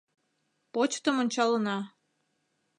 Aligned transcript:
—Почтым 0.73 1.15
ончалына. 1.21 1.77